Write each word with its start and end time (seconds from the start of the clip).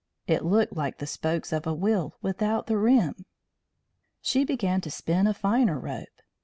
It 0.25 0.43
looked 0.43 0.75
like 0.75 0.97
the 0.97 1.05
spokes 1.05 1.53
of 1.53 1.67
a 1.67 1.75
wheel 1.75 2.15
without 2.23 2.65
the 2.65 2.75
rim. 2.79 3.23
She 4.19 4.43
began 4.43 4.81
to 4.81 4.89
spin 4.89 5.27
a 5.27 5.33
finer 5.35 5.77
rope. 5.77 6.09